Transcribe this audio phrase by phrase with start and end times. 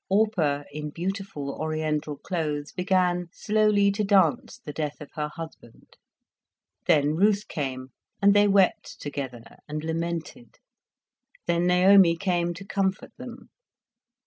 [0.09, 5.95] Orpah, in beautiful oriental clothes, began slowly to dance the death of her husband.
[6.87, 10.57] Then Ruth came, and they wept together, and lamented,
[11.45, 13.51] then Naomi came to comfort them.